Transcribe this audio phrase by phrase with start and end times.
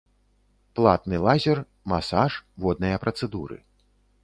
[0.79, 1.61] Платны лазер,
[1.93, 3.57] масаж, водныя працэдуры.